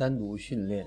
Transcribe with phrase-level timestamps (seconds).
[0.00, 0.86] 单独训练。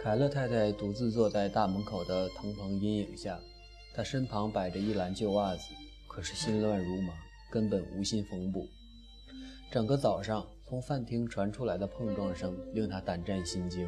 [0.00, 3.40] 凯勒太太独自坐在大门口的藤棚阴影下，
[3.92, 5.64] 她身旁摆着一篮旧袜子，
[6.06, 7.12] 可是心乱如麻，
[7.50, 8.68] 根本无心缝补。
[9.68, 13.84] 整个早上，从饭厅传出来的碰撞声令她胆战心惊。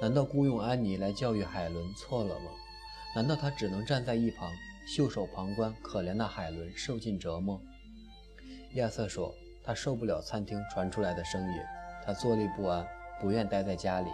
[0.00, 2.52] 难道雇佣安妮来教育海伦错了吗？
[3.16, 4.48] 难道她只能站在一旁
[4.86, 7.60] 袖手旁观，可怜的海伦受尽折磨？
[8.74, 9.34] 亚瑟说
[9.66, 11.60] ：“他受不了餐厅传出来的声音，
[12.04, 12.86] 他坐立不安，
[13.20, 14.10] 不愿待在家里。”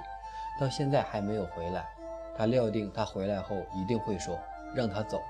[0.61, 1.89] 到现在还没有回来，
[2.37, 4.37] 他料定他回来后一定会说
[4.75, 5.21] 让他走。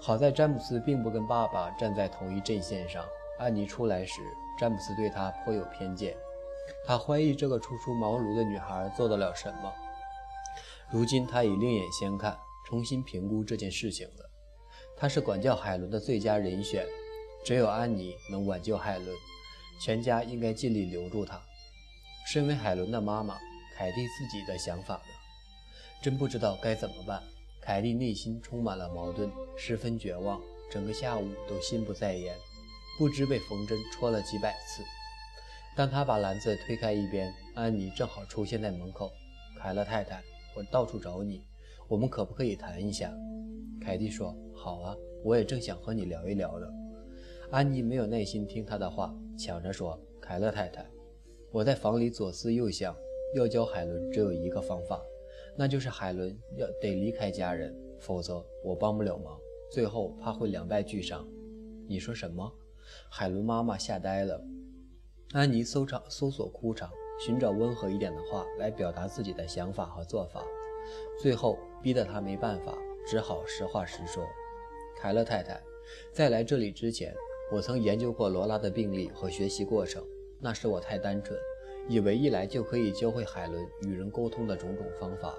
[0.00, 3.04] 好在詹姆斯并不跟爸爸站在同一阵线上。
[3.38, 4.20] 安妮出来时，
[4.58, 6.16] 詹姆斯对他颇有偏见，
[6.84, 9.72] 他怀疑这个初出茅庐的女孩做得了什么。
[10.90, 14.30] 如今他已另眼相看，重新评估这件事情了。
[14.96, 16.84] 他是管教海伦的最佳人选，
[17.44, 19.16] 只有安妮能挽救海伦，
[19.80, 21.40] 全家应该尽力留住他。
[22.30, 23.36] 身为海伦的妈妈。
[23.76, 25.02] 凯蒂自己的想法呢？
[26.02, 27.22] 真不知道该怎么办。
[27.62, 32.34] 凯蒂内心充满了矛盾，十分绝望，整个下午都心不在焉，
[32.98, 34.82] 不知被缝针戳了几百次。
[35.76, 39.12] 当他把篮子推开一边，安妮正好出现在门口。
[39.60, 40.20] 凯勒太太，
[40.56, 41.40] 我到处找你，
[41.86, 43.12] 我们可不可以谈一下？
[43.80, 46.66] 凯蒂说：“好啊，我也正想和你聊一聊呢。”
[47.50, 50.86] 安妮没有耐心听他的话，抢着说：“凯勒太太，
[51.50, 52.94] 我在房里左思右想。”
[53.34, 55.02] 要教海伦只有一个方法，
[55.54, 59.38] 那就是海伦要得离开家人，否则我帮不了忙，
[59.70, 61.28] 最后怕会两败俱伤。
[61.86, 62.50] 你说什么？
[63.10, 64.42] 海伦妈妈吓呆了。
[65.32, 66.90] 安妮搜场搜索哭场，
[67.20, 70.42] 寻找温和一点的话来表达自己的想法和做法，
[71.20, 72.74] 最后逼得她没办法，
[73.06, 74.24] 只好实话实说。
[74.98, 75.62] 凯勒太太，
[76.14, 77.14] 在来这里之前，
[77.50, 80.04] 我曾研究过罗拉的病例和学习过程，
[80.38, 81.38] 那时我太单纯。
[81.88, 85.34] 以为一来就可以教会海伦与人沟通的种种方法，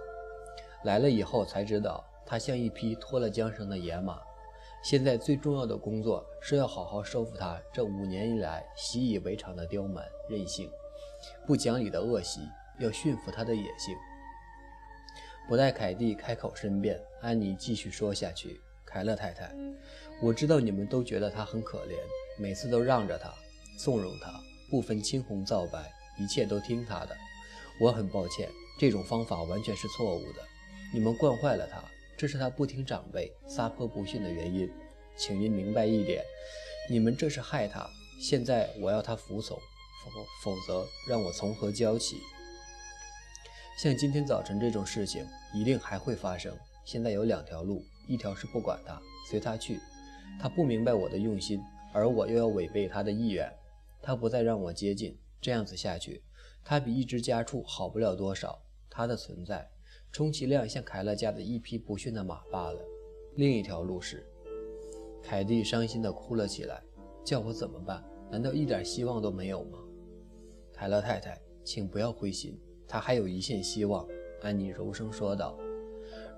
[0.84, 4.20] 来了以后才知道，他像一匹脱了缰绳的野马。
[4.82, 10.68] 现在最重要的工作是要好好收服他这五年以来习以为常的刁蛮、任性、
[11.46, 12.42] 不讲理的恶习，
[12.80, 13.96] 要驯服他的野性。
[15.48, 19.54] 不待凯蒂开口申辩，安妮继续说下去：“凯勒太太，
[20.22, 21.96] 我知道你们都觉得他很可怜，
[22.38, 23.34] 每次都让着他，
[23.78, 24.34] 纵容他，
[24.70, 27.16] 不分青红皂白。”一切都听他的，
[27.80, 30.42] 我很抱歉，这种方法完全是错误的。
[30.94, 31.82] 你们惯坏了他，
[32.18, 34.70] 这是他不听长辈、撒泼不逊的原因。
[35.16, 36.22] 请您明白一点，
[36.90, 37.90] 你们这是害他。
[38.22, 39.58] 现在我要他服从，
[40.44, 42.18] 否否则让我从何教起？
[43.82, 46.54] 像今天早晨这种事情一定还会发生。
[46.84, 49.80] 现在有两条路，一条是不管他，随他去。
[50.38, 51.62] 他不明白我的用心，
[51.94, 53.50] 而我又要违背他的意愿，
[54.02, 55.18] 他不再让我接近。
[55.40, 56.22] 这样子下去，
[56.66, 58.62] 他比一只家畜好不了多少。
[58.90, 59.70] 他的存在，
[60.12, 62.80] 充其量像凯勒家的一匹不驯的马罢了。
[63.36, 64.28] 另一条路是，
[65.24, 66.82] 凯蒂伤心地哭了起来。
[67.24, 68.04] 叫我怎么办？
[68.32, 69.78] 难道一点希望都没有吗？
[70.74, 74.08] 凯勒太太，请不要灰心，他还有一线希望。
[74.42, 75.58] 安妮柔声说道：“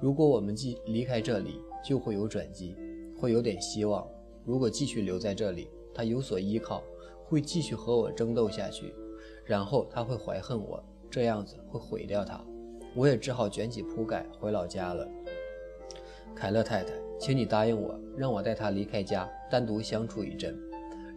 [0.02, 2.76] 如果我们即离开这里，就会有转机，
[3.22, 4.08] 会有点希望。
[4.44, 6.84] 如果继续留在这里，他有所依靠。”
[7.24, 8.94] 会继续和我争斗下去，
[9.46, 12.44] 然后他会怀恨我，这样子会毁掉他。
[12.94, 15.08] 我也只好卷起铺盖回老家了。
[16.36, 20.60] 凯勒太太，请你答应我，让我带他离开家，单独相处一阵，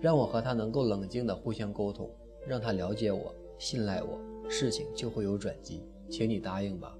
[0.00, 2.08] 让我和他能够冷静地互相沟通，
[2.46, 5.82] 让他了解我、信赖我，事情就会有转机。
[6.08, 6.96] 请你答应吧。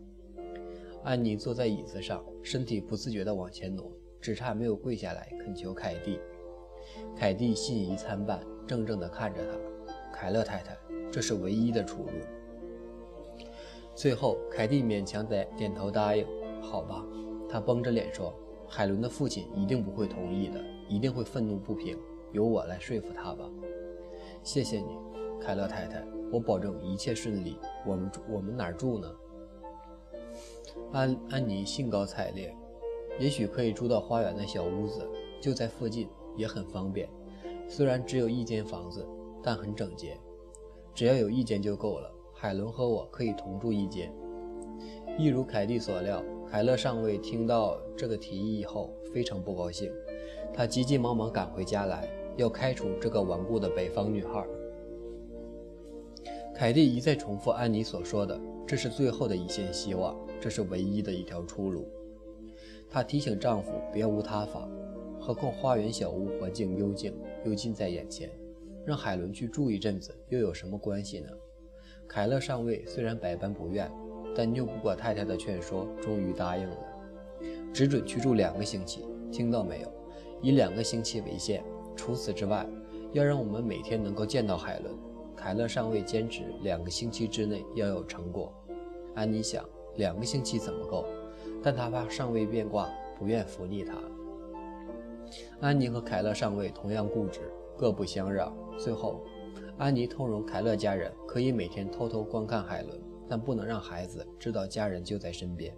[1.04, 3.88] 安妮坐在椅子上，身体不自觉地往前挪，
[4.24, 6.18] 只差没有跪下来恳求凯蒂。
[7.14, 8.40] 凯蒂信疑参半。
[8.66, 9.58] 怔怔地看着他，
[10.10, 10.74] 凯勒太太，
[11.12, 12.12] 这是唯一的出路。
[13.94, 16.26] 最后，凯蒂勉强点点头答应。
[16.62, 17.04] 好吧，
[17.46, 18.32] 他绷着脸说
[18.66, 20.58] ：“海伦的父亲一定不会同意的，
[20.88, 21.98] 一定会愤怒不平。
[22.32, 23.44] 由我来说服他吧。”
[24.42, 24.96] 谢谢你，
[25.38, 26.02] 凯勒太太，
[26.32, 27.58] 我保证一切顺利。
[27.84, 29.14] 我们住我们哪儿住呢？
[30.90, 32.56] 安安妮兴高采烈，
[33.18, 35.08] 也许可以住到花园的小屋子，
[35.40, 37.08] 就在附近，也很方便。
[37.68, 39.06] 虽然只有一间房子，
[39.42, 40.18] 但很整洁。
[40.94, 42.10] 只要有一间就够了。
[42.32, 44.12] 海伦和我可以同住一间。
[45.16, 49.90] 一如凯蒂所料，凯勒上尉听到这个提议以后非常不高兴，
[50.52, 54.44] 他急急忙忙赶回家来，要开除这个顽固的北方女孩。
[56.54, 61.88] 凯蒂一再重复安妮所说的：“这是最后的一线希望，这是唯一的一条出路。”
[62.94, 64.68] 她提醒丈夫别无他法。
[65.18, 67.12] 何况花园小屋环境幽静
[67.44, 68.30] 又近在眼前，
[68.86, 71.28] 让海伦去住一阵子又有什么关系呢？
[72.06, 73.90] 凯勒上尉虽然百般不愿，
[74.32, 76.76] 但拗不过太太的劝说，终于答应了，
[77.72, 79.04] 只准去住两个星期。
[79.32, 79.92] 听到没有？
[80.40, 81.64] 以两个星期为限。
[81.96, 82.64] 除此之外，
[83.12, 84.94] 要让我们每天能够见到海伦。
[85.34, 88.54] 凯勒上尉坚持两个星期之内要有成果。
[89.16, 91.04] 安妮想，两个星期怎么够？
[91.64, 93.94] 但他怕上尉变卦，不愿服逆他。
[95.60, 98.54] 安妮和凯勒上尉同样固执，各不相让。
[98.78, 99.24] 最后，
[99.78, 105.74] 安妮通融凯勒家人，可以每天偷偷观看海伦，但不能让孩子知道家人就在身边。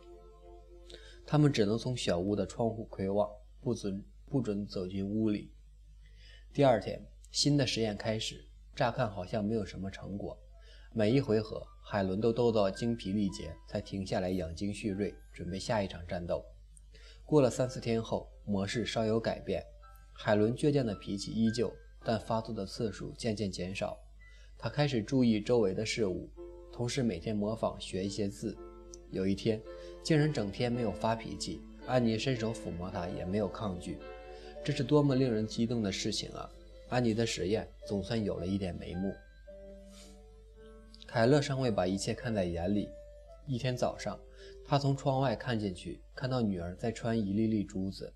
[1.24, 3.26] 他们只能从小屋的窗户窥望，
[3.62, 5.50] 不准不准走进屋里。
[6.52, 8.44] 第二天，新的实验开始。
[8.76, 10.38] 乍看好像没有什么成果，
[10.92, 16.40] 每一回合海伦都斗到精疲力竭，才停下来养精蓄锐，准备下一场战斗。
[17.24, 19.60] 过了三四天后，模式稍有改变，
[20.12, 23.98] 海伦倔强的脾气依旧，但发作的次数渐渐减少。
[24.56, 26.30] 他开始注意周围的事物，
[26.72, 28.56] 同时每天模仿学一些字。
[29.10, 29.60] 有一天，
[30.04, 33.98] 竟然整天没有发脾气，安妮伸手抚摸他，也没有抗拒。
[34.62, 36.48] 这是多么令人激动的事情啊！
[36.88, 39.12] 安妮的实验总算有了一点眉目。
[41.12, 42.88] 凯勒尚未把一切看在眼里。
[43.44, 44.16] 一天早上，
[44.64, 48.14] 他从窗外看进去，看到女儿在穿一粒粒珠子，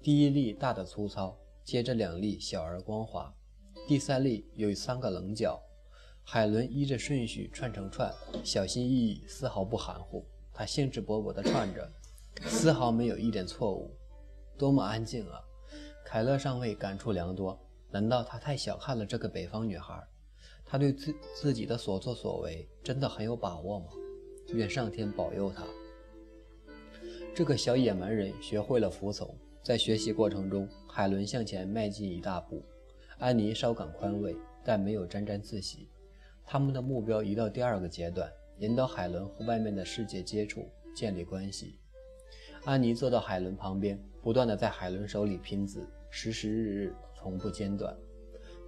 [0.00, 3.34] 第一粒大的粗糙，接着两粒小而光滑，
[3.88, 5.60] 第三粒有三个棱角。
[6.22, 10.24] 海伦依着顺序串成串，小心翼翼，丝毫不含糊。
[10.54, 11.90] 他兴致勃勃地串着，
[12.46, 13.90] 丝毫没有一点错误。
[14.56, 15.40] 多么安静啊！
[16.04, 17.60] 凯勒上尉感触良多。
[17.90, 20.00] 难道他太小看了这个北方女孩？
[20.70, 23.86] 他对自自己的所作所为真的很有把握吗？
[24.52, 25.64] 愿上天保佑他。
[27.34, 32.62] 这个小野蛮人学会了服从，在学习过程中，海伦向前迈进一大步，
[33.18, 35.88] 安妮稍感宽慰，但没有沾沾自喜。
[36.46, 41.80] 他们的目标移到第二个阶段，引导海伦和外面的世界接触，建立关系。
[42.64, 47.92] 安妮坐到海伦旁边，不断的在海伦手里拼字，时时日日，从不间断。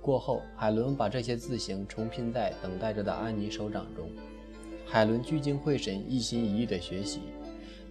[0.03, 4.11] 过后，海伦把这些字形重拼在等待着的安妮手掌中。
[4.85, 7.21] 海伦聚精会神，一心一意地学习，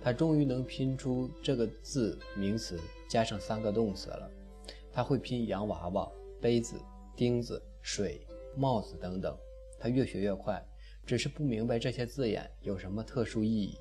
[0.03, 2.77] 她终于能拼出这个字名词
[3.07, 4.29] 加上三个动词了。
[4.91, 6.11] 她会拼洋娃娃、
[6.41, 6.75] 杯子、
[7.15, 8.27] 钉子、水、
[8.57, 9.33] 帽子等等。
[9.79, 10.61] 他越学越快，
[11.05, 13.77] 只是不明白这些字眼有什么特殊意义。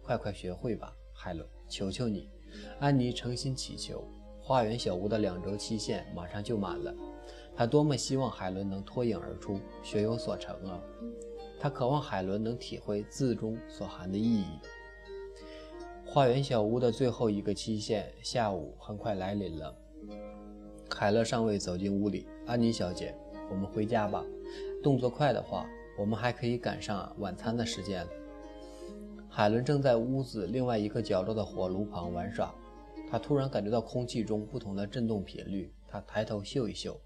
[0.00, 2.30] 快快学会吧，海伦，求求你！
[2.78, 4.06] 安妮诚心祈求。
[4.40, 6.94] 花园小屋的两周期限马上就满了，
[7.56, 10.80] 他多么希望海伦能脱颖而出，学有所成啊！
[11.60, 14.44] 他渴望海伦能体会字中所含的意义。
[16.04, 19.74] 花园小屋的最后一个期限下午很快来临了。
[20.90, 23.14] 凯勒上尉走进屋里，安妮小姐，
[23.50, 24.24] 我们回家吧。
[24.82, 25.66] 动作快的话，
[25.98, 28.06] 我们还可以赶上晚餐的时间。
[29.28, 32.54] 海伦正在屋子另外一个角落的火炉旁玩耍，
[33.10, 35.72] 他突然感觉到空气中不同的震动频率。
[35.88, 37.00] 他抬头嗅一嗅，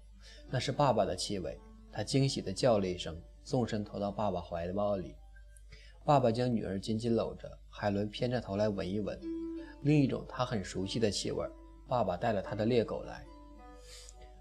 [0.49, 1.59] 那是爸爸的气味。
[1.91, 5.15] 他惊喜地叫了一声，纵身投到爸爸怀抱里。
[6.05, 9.19] 爸爸将女儿紧紧搂着，海伦偏着头来闻一闻，
[9.81, 11.45] 另一种他很熟悉的气味。
[11.87, 13.25] 爸爸带了他的猎狗来。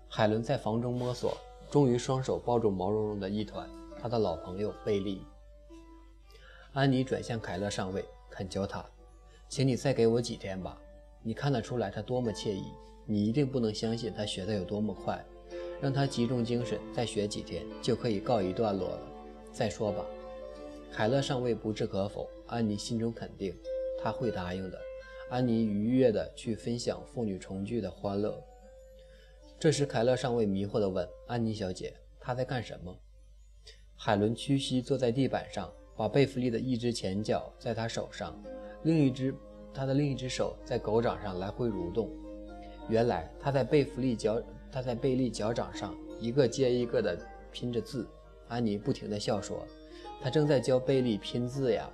[0.09, 1.37] 海伦在房中摸索。
[1.71, 3.69] 终于双手抱住毛茸茸的一团，
[4.01, 5.23] 他的老朋友贝利。
[6.73, 8.83] 安妮转向凯勒上尉，恳求他
[9.51, 10.81] ：“请你再给我几天吧。
[11.23, 12.73] 你看得出来他多么惬意。
[13.05, 15.23] 你一定不能相信他学得有多么快。
[15.81, 19.01] 让他集中精神，再学几天就可以告一段落了。
[19.53, 20.05] 再说吧。”
[20.93, 23.55] 凯勒上尉不置可否，安妮心中肯定
[24.03, 24.79] 他会答应的。
[25.31, 28.43] 安妮愉悦地去分享父女重聚的欢乐。
[29.59, 32.97] 这时，凯勒上尉迷惑地问：“安妮小姐，她在干什么？”
[33.95, 38.41] 海伦屈膝坐在地板上，把贝弗利的一只前脚在他手上，
[38.85, 39.35] 另一只
[39.75, 42.11] 他的另一只手在狗掌上来回蠕动。
[42.89, 47.19] 原来他在贝弗利脚，他在贝利脚掌上一个接一个地
[47.53, 48.07] 拼着字。
[48.49, 49.67] 安妮不停地笑说
[50.23, 51.91] ：“他正在教贝利拼字呀！”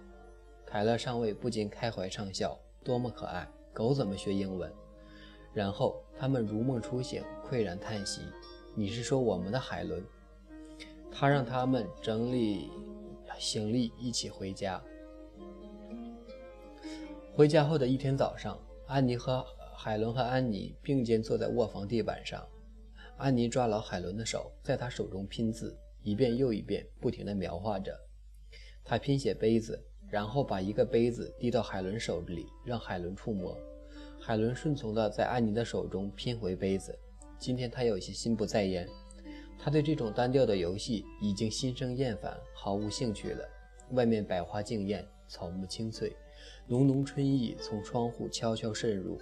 [0.64, 3.48] 凯勒上尉不禁开怀畅笑：“多么可爱！
[3.72, 4.72] 狗怎么学英文？”
[5.52, 8.22] 然后他们如梦初醒，喟然叹息
[8.74, 10.04] ：“你是说我们的海伦？”
[11.10, 12.70] 他让他们整理
[13.38, 14.80] 行李，一起回家。
[17.34, 19.44] 回家后的一天早上，安妮和
[19.76, 22.44] 海伦和安妮并肩坐在卧房地板上。
[23.16, 27.96] 安妮抓牢海伦的手，在他手中拼字，一遍又一遍，不停地描画着。
[28.82, 29.80] 他拼写杯子，
[30.10, 33.56] 然后把一个杯子递到海伦手里，让海伦触摸。
[34.20, 36.98] 海伦顺从地在安妮的手中拼回杯子。
[37.38, 38.88] 今天他有些心不在焉。
[39.58, 43.48] 他对这种单调的游戏已经心生厌烦，毫无兴趣了。
[43.92, 46.14] 外面百花竞艳，草木青翠，
[46.66, 49.20] 浓浓春意从窗户悄悄渗入。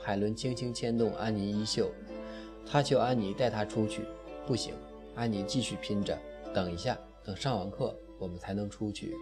[0.00, 1.90] 海伦轻轻牵动安妮衣袖，
[2.70, 4.02] 他求安妮带他出去。
[4.46, 4.74] 不行，
[5.14, 6.16] 安妮继续拼着。
[6.54, 9.14] 等一下，等上完课，我们才能出去。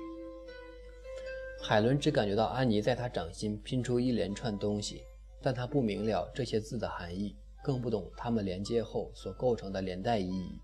[1.62, 5.03] 海伦只感觉到安妮在他掌心拼出一连串东西，
[5.41, 10.61] 但他不明了这些字的含义，更不懂它们连接后所构成的连带意义。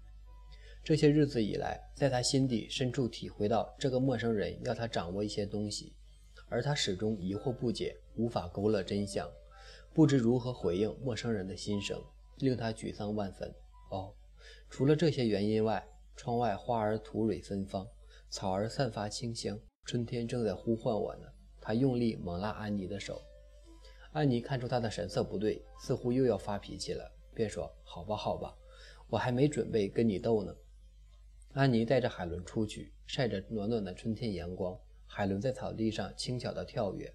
[0.84, 5.92] 这些日子以来，在他心底深处体会到这个陌生人要他掌握一些东西，
[6.48, 9.28] 而他始终疑惑不解，无法勾勒真相，
[9.94, 12.00] 不知如何回应陌生人的心声，
[12.42, 13.54] 令他沮丧万分。
[13.90, 14.12] 哦，
[14.68, 15.82] 除了这些原因外，
[16.16, 17.86] 窗外花儿吐蕊芬芳，
[18.28, 19.58] 草儿散发清香。
[19.84, 21.26] 春天正在呼唤我呢。
[21.60, 23.22] 他用力猛拉安妮的手，
[24.10, 28.52] 安妮看出他的神色不对，似乎又要发脾气了，便说：“好吧，好吧，
[29.08, 30.52] 我还没准备跟你斗呢。”
[31.54, 34.76] 安妮带着海伦出去，晒着暖暖的春天阳光。
[35.06, 37.14] 海伦在草地上轻巧地跳跃，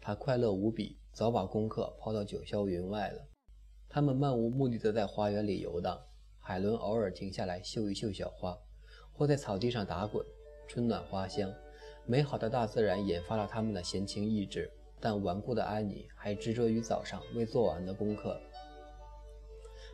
[0.00, 3.26] 他快乐无比，早把功课抛到九霄云外了。
[3.94, 6.00] 他们漫无目的地在花园里游荡，
[6.40, 8.58] 海伦偶尔停下来嗅一嗅小花，
[9.12, 10.24] 或在草地上打滚，
[10.66, 11.52] 春暖花香。
[12.06, 18.40] 美好的大自然引发了他们的闲情逸致，但顽固的安妮还执着于早上未做完的功课。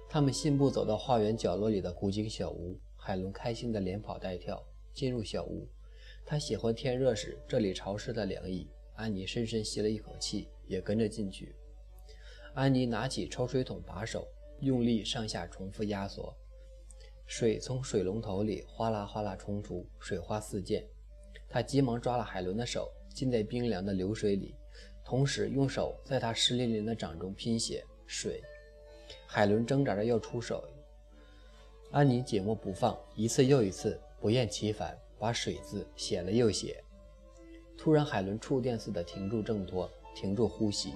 [0.08, 5.66] 他们信步走到花园角落里的古井小屋，海伦开心的连跑带跳进入小屋。
[6.24, 8.70] 他喜欢天热时这里潮湿的凉意。
[8.94, 11.56] 安妮深深吸了一口气，也跟着进去。
[12.58, 14.26] 安妮拿起抽水桶把手，
[14.62, 16.34] 用力上下重复压缩，
[17.24, 20.84] 水从水龙头里哗啦哗啦冲出，水花四溅。
[21.48, 24.56] 他急忙抓了海伦的手，浸在冰凉的流水里，
[25.04, 28.42] 同时用手在她湿淋淋的掌中拼写“水”。
[29.24, 30.64] 海伦挣扎着要出手，
[31.92, 36.82] 安妮紧握不放，一次又一次，不厌其烦，把“水”字写了又写。
[37.76, 40.92] 突然，海伦触电似的停住挣脱，停住呼吸，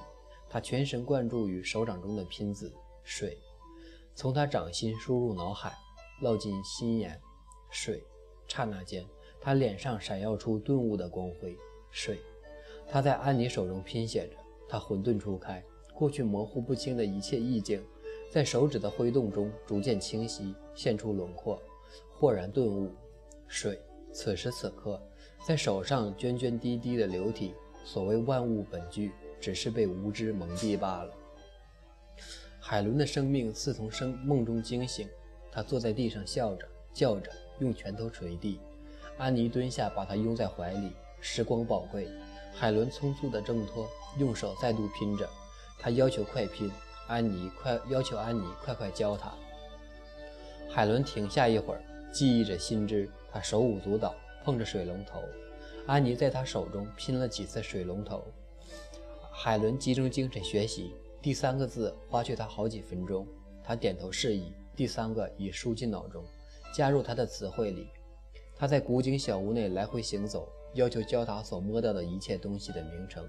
[0.52, 2.70] 他全神贯注于手掌中的拼字
[3.02, 3.38] “水”，
[4.14, 5.72] 从他掌心输入脑海，
[6.22, 7.18] 烙进心眼
[7.72, 8.04] ，“水”。
[8.46, 9.02] 刹那间。
[9.40, 11.56] 他脸上闪耀出顿悟的光辉。
[11.90, 12.20] 水，
[12.86, 14.36] 他在安妮手中拼写着。
[14.68, 17.82] 他混沌初开，过去模糊不清的一切意境，
[18.30, 21.58] 在手指的挥动中逐渐清晰，现出轮廓。
[22.10, 22.94] 豁然顿悟，
[23.48, 23.80] 水，
[24.12, 25.00] 此时此刻，
[25.46, 27.54] 在手上涓涓滴滴的流体。
[27.84, 31.10] 所谓万物本具，只是被无知蒙蔽罢了。
[32.60, 35.08] 海伦的生命似从生梦中惊醒，
[35.50, 38.60] 她坐在地上笑着，叫着，用拳头捶地。
[39.18, 40.92] 安妮蹲下，把他拥在怀里。
[41.20, 42.08] 时光宝贵，
[42.54, 45.28] 海伦匆促地挣脱，用手再度拼着。
[45.78, 46.70] 他要求快拼，
[47.08, 49.32] 安妮快要求安妮快快教他。
[50.70, 51.82] 海伦停下一会儿，
[52.12, 53.10] 记忆着心知。
[53.32, 55.20] 他手舞足蹈，碰着水龙头。
[55.86, 58.24] 安妮在他手中拼了几次水龙头。
[59.44, 63.26] 海伦集中精神学习，第三个字花去他好几分钟。
[63.64, 66.22] 他点头示意，第三个已输进脑中，
[66.72, 67.88] 加入他的词汇里。
[68.54, 73.28] 他在古井小屋内来回行走，要求教他所摸到的一切东西的名称。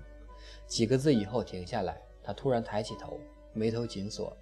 [0.67, 3.19] 几个字以后停下来，他突然抬起头，
[3.51, 4.37] 眉头紧锁。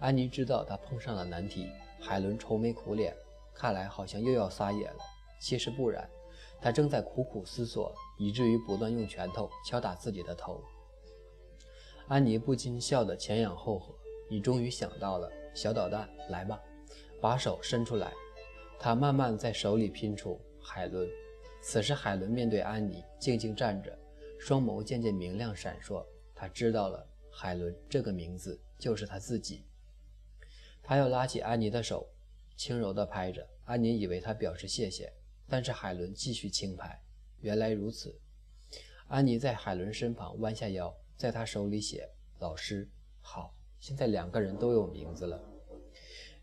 [0.00, 1.68] 安妮知道他碰上了难题。
[2.00, 3.14] 海伦愁眉苦脸，
[3.54, 4.98] 看来好像又要撒野了。
[5.40, 6.10] 其实不然，
[6.60, 10.60] 他正在苦苦思索，以至于不断用拳头敲打自己的头。
[12.08, 13.94] 安妮不禁笑得前仰后合。
[14.30, 16.58] 你终于想到了，小捣蛋，来吧，
[17.20, 18.12] 把手伸出来。
[18.78, 21.06] 他慢慢在手里拼出海伦。
[21.60, 23.98] 此时，海伦面对安妮，静静站着，
[24.38, 26.02] 双眸渐渐明亮闪烁。
[26.34, 29.64] 他知道了，海伦这个名字就是他自己。
[30.82, 32.08] 他又拉起安妮的手，
[32.56, 33.46] 轻柔地拍着。
[33.64, 35.12] 安妮以为他表示谢谢，
[35.46, 37.02] 但是海伦继续轻拍。
[37.40, 38.18] 原来如此。
[39.08, 42.08] 安妮在海伦身旁弯下腰，在他手里写
[42.40, 42.88] ：“老师
[43.20, 45.38] 好。”现在两个人都有名字了。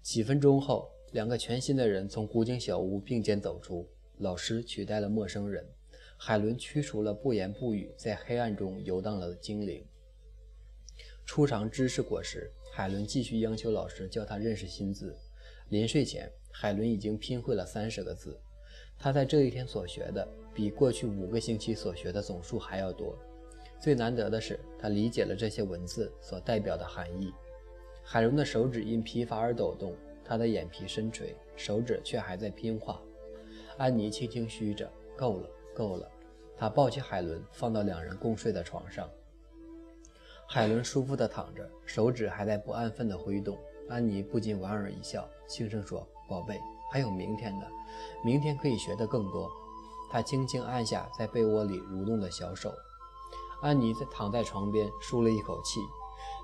[0.04, 0.92] 几分钟后。
[1.12, 5.66] 两个全新的人从古井小屋并肩走出，老师取代了陌生人，
[6.18, 9.88] 海伦驱除了不言不语在黑暗中游荡了的精灵。
[11.26, 15.16] 初尝知识果实，海伦继续央求老师教他认识新字。
[15.70, 18.38] 临睡前，海伦已经拼会了三十个字。
[19.00, 23.18] 他在这一天所学的，比过去五个星期所学的总数还要多。
[23.80, 27.34] 最难得的是，他理解了这些文字所代表的含义。
[28.04, 29.96] 海伦的手指因疲乏而抖动。
[30.28, 33.00] 他的眼皮深垂，手指却还在拼画。
[33.78, 36.10] 安妮轻轻嘘着：“够了，够了。”
[36.58, 39.08] 他抱起海伦，放到两人共睡的床上。
[40.48, 43.56] 海伦舒服地躺着，手指还在不安分地挥动。
[43.88, 46.60] 安妮不禁莞尔一笑，轻声说：“宝贝，
[46.92, 47.68] 还有明天呢，
[48.24, 49.48] 明天可以学得更多。
[50.12, 52.74] 他轻轻按下在被窝里蠕动的小手。
[53.62, 55.80] 安妮在躺在床边，舒了一口气，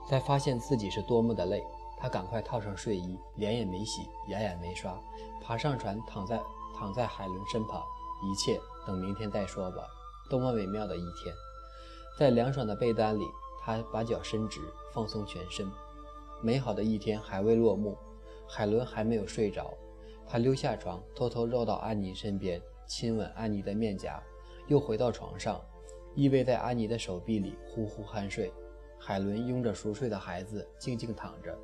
[0.08, 1.64] 才发现自己是多么的累。
[1.98, 5.00] 她赶快套上睡衣，脸也没洗，牙也没刷，
[5.42, 6.42] 爬上船，躺在
[6.76, 7.84] 躺在海伦身旁。
[8.24, 9.84] 一切等明天再说吧。
[10.30, 11.36] 多么美妙的一天！
[12.18, 13.26] 在凉爽的被单里，
[13.60, 14.62] 她把脚伸直，
[14.94, 15.70] 放松全身。
[16.42, 17.98] 美好的一天还未落幕，
[18.48, 19.72] 海伦还没有睡着。
[20.28, 24.22] 她溜下床，偷偷绕到安妮身边，亲吻安妮的面颊，
[24.68, 25.62] 又回到床上。
[26.16, 28.52] 依偎在安妮的手臂里，呼呼酣睡。
[28.98, 31.58] 海伦拥着熟睡的孩子，静静躺着。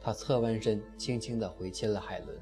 [0.00, 2.38] 他侧弯身，轻轻地回亲了海伦。